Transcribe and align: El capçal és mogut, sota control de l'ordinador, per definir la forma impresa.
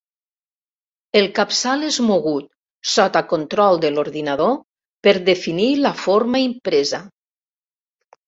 El 1.19 1.25
capçal 1.39 1.83
és 1.89 1.97
mogut, 2.05 2.47
sota 2.93 3.21
control 3.35 3.77
de 3.85 3.91
l'ordinador, 3.97 4.57
per 5.09 5.15
definir 5.29 5.67
la 5.83 5.93
forma 6.07 6.41
impresa. 6.47 7.03